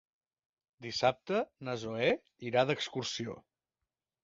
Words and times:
Dissabte 0.85 1.43
na 1.69 1.77
Zoè 1.83 2.09
irà 2.51 2.65
d'excursió. 2.73 3.39